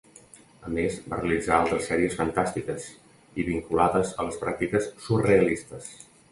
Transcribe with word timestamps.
A 0.67 0.69
més 0.77 0.95
va 1.11 1.19
realitzar 1.19 1.57
altres 1.65 1.89
sèries 1.91 2.17
fantàstiques 2.23 2.89
i 3.43 3.47
vinculades 3.53 4.17
a 4.25 4.29
les 4.31 4.43
pràctiques 4.47 4.93
surrealistes. 5.07 5.97